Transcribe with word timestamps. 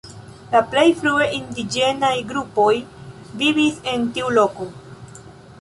La 0.53 0.61
plej 0.69 0.85
frue 1.01 1.27
indiĝenaj 1.39 2.11
grupoj 2.33 2.73
vivis 3.43 3.79
en 3.93 4.11
tiu 4.17 4.37
loko. 4.39 4.71